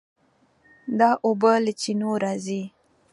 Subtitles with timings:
[0.99, 2.61] دا اوبه له چینو راځي.